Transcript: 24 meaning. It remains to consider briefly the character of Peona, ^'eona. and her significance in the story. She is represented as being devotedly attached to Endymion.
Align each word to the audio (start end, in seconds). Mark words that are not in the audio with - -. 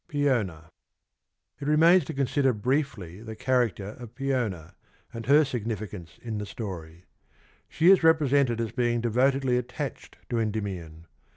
24 0.09 0.33
meaning. 0.45 0.61
It 1.59 1.67
remains 1.67 2.05
to 2.05 2.13
consider 2.15 2.53
briefly 2.53 3.21
the 3.21 3.35
character 3.35 3.89
of 3.99 4.15
Peona, 4.15 4.49
^'eona. 4.49 4.73
and 5.13 5.27
her 5.27 5.45
significance 5.45 6.17
in 6.23 6.39
the 6.39 6.47
story. 6.47 7.05
She 7.69 7.91
is 7.91 8.01
represented 8.01 8.59
as 8.59 8.71
being 8.71 8.99
devotedly 9.01 9.57
attached 9.59 10.17
to 10.31 10.39
Endymion. 10.39 11.05